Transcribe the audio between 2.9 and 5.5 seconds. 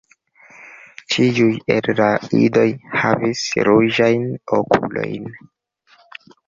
havis ruĝajn okulojn.